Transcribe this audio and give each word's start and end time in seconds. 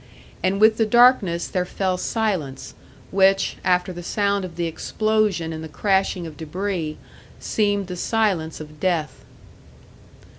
And 0.41 0.59
with 0.59 0.77
the 0.77 0.85
darkness 0.87 1.45
there 1.47 1.63
fell 1.63 1.95
silence, 1.95 2.73
which, 3.11 3.57
after 3.63 3.93
the 3.93 4.01
sound 4.01 4.43
of 4.43 4.55
the 4.55 4.65
explosion 4.65 5.53
and 5.53 5.63
the 5.63 5.69
crashing 5.69 6.25
of 6.25 6.37
debris, 6.37 6.97
seemed 7.39 7.85
the 7.85 7.95
silence 7.95 8.59
of 8.59 8.79
death. 8.79 9.23